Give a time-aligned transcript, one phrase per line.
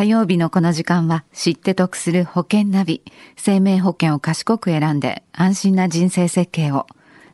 [0.00, 3.02] 火曜日のこの時間は知って得する保険ナビ。
[3.36, 6.86] 生命保険を賢く選んで安心な人生設計を。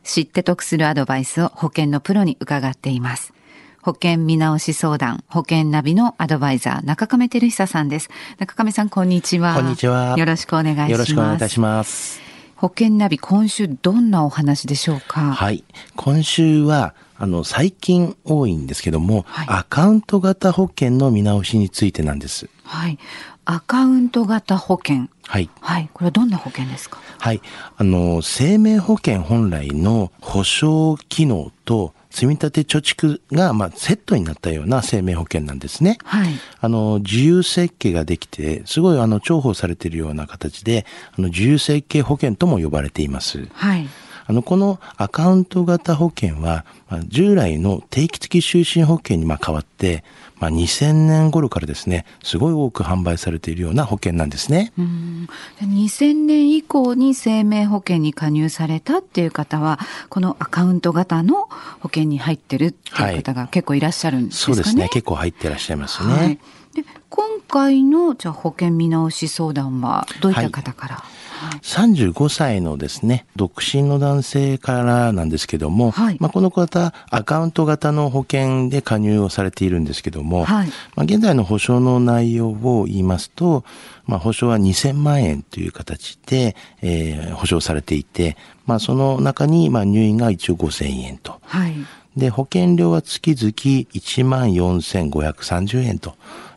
[0.03, 3.33] 知って得するアドバイスを保険のプロに伺っています。
[3.81, 8.09] 保険見直し相談、保険ナビのアドバイザー、中亀照久さんです。
[8.37, 9.55] 中亀さん、こんにちは。
[9.55, 10.17] こんにちは。
[10.17, 10.91] よろしくお願いします。
[10.91, 12.19] よろしくお願いいたします。
[12.57, 15.31] 保険ナビ、今週どんなお話でしょうか？
[15.31, 15.63] はい。
[15.95, 22.49] 今週は、あの、最近多いんですけども、はい、アカウント型保険の見直しについてなんです。
[22.63, 22.97] はい。
[23.45, 25.07] アカウント型保険。
[25.25, 25.49] はい。
[25.61, 25.89] はい。
[25.93, 26.99] これはどんな保険ですか？
[27.17, 27.41] はい。
[27.77, 35.97] あの、生命保険本来の保証機能と積立貯蓄が、まあ、セットになったような生命保険なんですね。
[36.03, 36.33] はい。
[36.59, 40.85] あの、自由設計ができて、すごい、あの、重宝されているような形で、
[41.17, 43.47] あの、自由設計保険とも呼ばれています。
[43.53, 43.87] はい。
[44.27, 50.03] あの、このアカウント型保険は、まあ、従来の定期的就寝保険にまあ変わって、
[50.39, 54.73] まあ、2000年頃からですね、すごい多く販売されているような保険なんですね。
[54.77, 55.29] うん
[55.61, 61.47] 2000年以降に生命保険に加入されたっていう方は、このアカウント型の
[61.79, 64.57] 保険に入ってるっていう方が結構いらっしゃるんですかね。
[64.57, 64.89] はい、そうですね。
[64.89, 66.13] 結構入ってらっしゃいますね。
[66.13, 66.39] はい、
[66.77, 71.59] で今回のじゃあ保険見直し相談はどういった方から、はい。
[71.59, 83.63] 35歳のですね、独身の男性からなんですけども、はい、まあ、この方、アカウント型の保険で加入をされているんですけども、はい、まあ、現在の保証の内容を言いますと、
[84.05, 91.39] まあ、保証は2000万円という形で、えー、保証されていて、まあ、その中に、まあ、入院が一応5000円と。
[91.41, 91.73] はい
[92.17, 96.15] で、保険料は月々14,530円と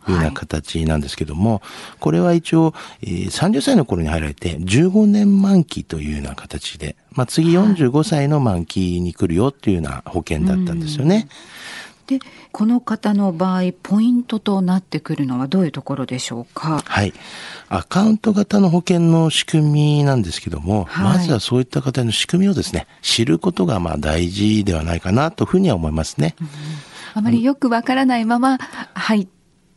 [0.08, 1.62] いうような形なんですけども、はい、
[2.00, 2.72] これは一応、
[3.02, 11.28] えー、30歳の頃に入られて15年満期というような形で、まあ、次45歳の満期に来るよっていうような保険だったんですよね。
[12.18, 16.82] でこの方の場合ポイントとなってくるのはどういうところでしょうか？
[16.84, 17.12] はい。
[17.68, 26.48] アカウント型の保険の仕組みなんですけども、はい、まずはそういった方の仕組みをですね知ることがまあ大事ではないかなというふうには思いますね、うん、
[27.14, 28.58] あまりよくわからないまま
[28.94, 29.28] 入っ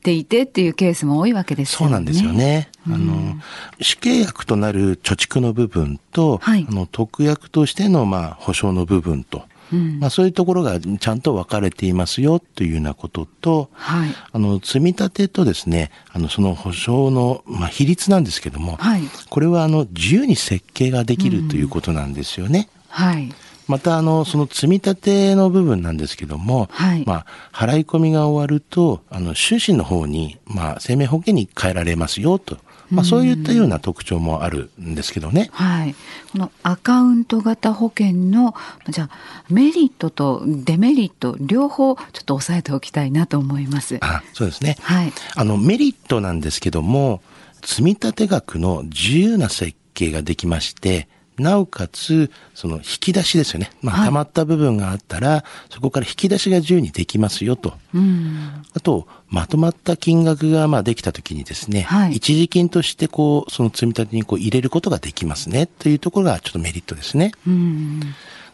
[0.01, 1.85] ていてっていうケースも多いわけですよね。
[1.85, 2.69] そうなんですよね。
[2.87, 3.35] うん、あの、
[3.79, 22.69] 死刑役となる貯蓄の部分と、はい、あの特約としてのまあ保証の部分と、うん、まあ、そういうところがちゃんと分かれていますよというようなことと、はい、あの積み立てとですねあのその保証の、まあ、比率なんですけども、はい、これはあの自由に設計ができるということなんですよね。
[22.87, 23.29] うん、はい。
[23.65, 32.57] また、あの、その積み立ての部分なんですけども、はい、まあ、払い込みが終わると、あの、収支の方に、まあ、生命保険に変えられますよ、と
[32.89, 35.49] まあ、そういったような特徴もあるんですけどね。
[35.53, 35.95] はい。
[36.31, 38.55] このアカウント型保険の、
[38.89, 39.09] じゃあ、
[39.49, 43.97] メリットとデメリット、両方ちょっと押さえておきたいなと思います。
[44.01, 44.77] あそうですね。
[44.81, 45.13] はい。
[45.35, 47.21] あの、メリットなんですけども、
[47.63, 51.07] 積立額の自由な設計ができまして、
[51.37, 53.71] なおかつ、その引き出しですよね。
[53.81, 57.73] まあ、溜まった部分があったら、はい、そこから引き出しが自由にできますよと。
[57.93, 67.31] うん、あと、まとまった金額がまあできたときにですね、はい、一時金としてこう、その積み立てにこう入れることができますね、というところがちょっとメリットですね。
[67.47, 68.01] うん、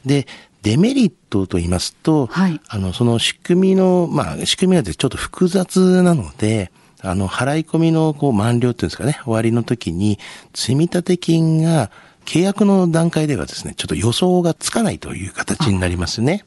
[0.05, 0.27] で、
[0.61, 10.19] デメリットと言いますと、はい、あの、その仕組みの、まあ、仕組みがちょっと複雑なので、あの、払い込みのこう満了っていうんですかね、終わりの時に、
[10.53, 11.91] 積立金が
[12.25, 16.45] 契約の段階ではですね、ちょっと予想がつかないという形になりますね。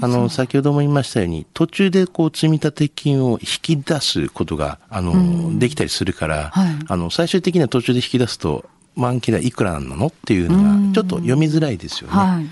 [0.00, 8.64] あの、先ほども言いましたように、途中でこう、積立金を引き出すことが、あの、できたりするから、はい、あの、最終的には途中で引き出すと、
[8.96, 10.06] 満期代いくらなの？
[10.06, 12.16] っていうのが、ちょっと読みづらいですよね。
[12.16, 12.46] はい、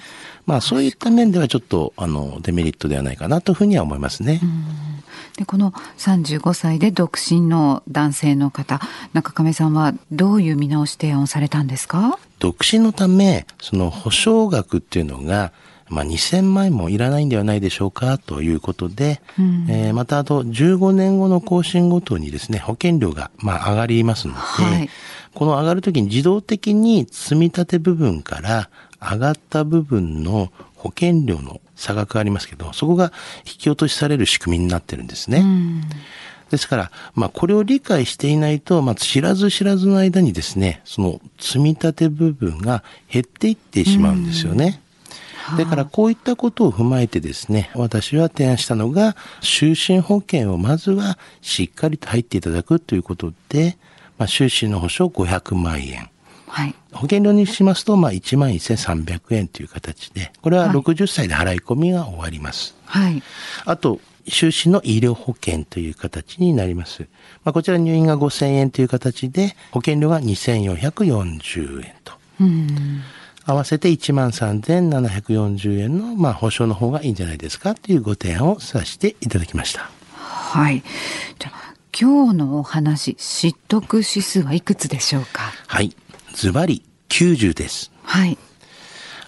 [0.45, 4.41] まあ、そういった面ではちょっと、あの、デメリットではないかなというふうには思いますね。
[5.37, 8.81] でこの35歳で独身の男性の方
[9.12, 12.19] 中亀さんはどういう見直し提案をされたんですか？
[12.38, 15.53] 独身のためその保証額っていうのが
[15.93, 24.88] まあ、2000万円もいらないんではないでしょうかということで、うん、えー、またあと15年後の更新ごとにですね、保険料がまあ上がりますので、はい、
[25.35, 28.70] この上がるときに自動的に積み立て部分から
[29.10, 33.12] 上がった部分の保険料の差額がありますけど、そこが
[33.44, 35.38] 引き落としされる仕組みになってるんですね。
[35.38, 35.82] うん
[36.52, 44.82] ですから、まあ、これを理解していないと、まあ、知らず知らずの間にですね、その積み立て部分が減っていってしまうんですよね。
[45.56, 53.78] だからこういったことを踏まえてですね、私は提案したのが、就寝保険をまずはしっかりと入っていただくということで、
[54.19, 56.10] まあ、就寝の保証500万円。
[56.54, 62.75] はい、保険料にしますと、まあ、1万1300円という形で、これは60歳で払い込みが終わります。
[62.84, 63.22] はい。
[63.64, 67.06] あと、収支の医療保険という形になります。
[67.43, 72.12] まあ、こちら入院が5000円という形で、保険料が2440円と。
[73.46, 79.90] 合わせて13,740円の、まあ、保証の方がいいんじゃないですかというご提案をさせていただきました。
[80.12, 80.82] はい。
[81.38, 81.52] じゃ
[81.99, 85.52] 今日のお話、知得指数はいくつでしょうか？
[85.66, 85.94] はい。
[86.32, 87.93] ズバリ90です。
[88.02, 88.38] はい。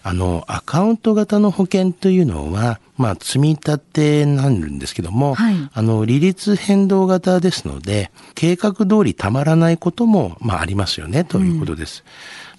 [0.07, 12.05] あの、アカウント型の保険というのは、まあ、積み立てになるんですけども、はい、あの、利率変動型ですので、計画通りたまらないことも、まあ、ありますよね、ということです。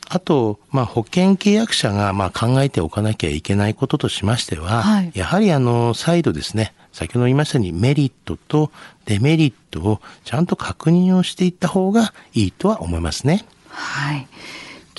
[0.10, 8.72] うん、あと、まあ、保険契約者が、まあ、考えておかなきゃいけないこととしましては、はい、やはり、あの、再度ですね、先ほど言いましたようにメリットと
[9.06, 13.46] デメリットをちゃんと確認をしていった方がいいとは思いますね。
[13.76, 14.28] はい。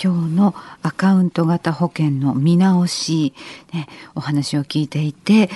[0.02, 3.32] 今日のアカウント型保険の見直し、
[3.72, 5.48] ね、お話を聞いていて、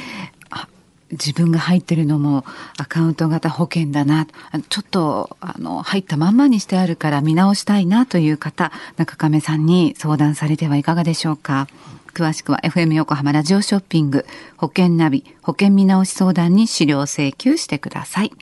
[0.48, 0.66] あ
[1.12, 2.44] 自分が入ってるのも
[2.78, 4.26] アカウント型保険だな。
[4.70, 11.68] ちょっと、あの、入ったまんまにしてあるから見直したいなという方、中亀さんに相談されてはいかがでしょうか。
[12.14, 14.26] 詳しくは FM 横浜ラジオショッピング
[14.56, 18.32] 保険ナビ保険見直し相談に資料請求してください。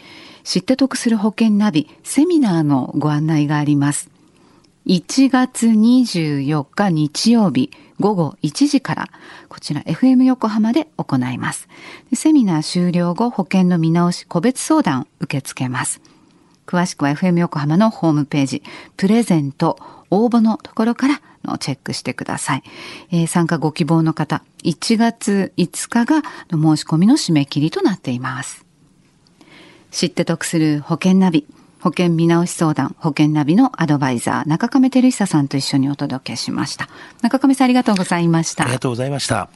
[0.44, 4.10] 知って得する保険ナビセミナーのご案内があります。
[4.86, 9.10] 1月24日日曜日午後1時から、
[9.50, 11.68] こちら FM 横浜で行います。
[12.14, 16.02] セミナー終了後、保険の見直し個別相談受け付けます。
[16.68, 18.64] 詳しくは FM 横浜のホームページ、
[18.96, 19.80] プレゼント、
[20.12, 22.64] 応募のところからのチェックしてください。
[23.12, 26.22] えー、参加ご希望の方、1月5日が
[26.52, 28.66] 申し込みの締め切りとなっています。
[29.90, 31.48] 知って得する保険ナビ。
[31.86, 36.90] 保険見直し相談、保険ナビのアドバイザー、中亀照久さんと一緒にお届けしました。
[37.22, 38.64] 中亀さんありがとうございました。
[38.64, 39.50] ありがとうございました。